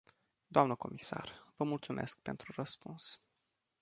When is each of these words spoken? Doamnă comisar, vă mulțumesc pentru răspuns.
Doamnă 0.47 0.75
comisar, 0.75 1.53
vă 1.57 1.63
mulțumesc 1.63 2.19
pentru 2.21 2.53
răspuns. 2.55 3.21